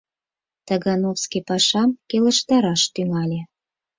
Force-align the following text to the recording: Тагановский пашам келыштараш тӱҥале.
Тагановский 0.67 1.43
пашам 1.49 1.89
келыштараш 2.09 2.81
тӱҥале. 2.93 3.41